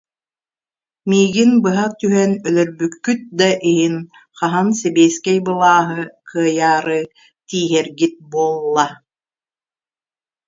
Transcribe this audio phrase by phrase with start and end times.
[1.09, 3.95] Миигин быһа тутан өлөрбүк- күт да иһин
[4.37, 6.99] хаһан Сэбиэскэй былааһы кыайаары
[7.47, 8.85] тииһэргит буолла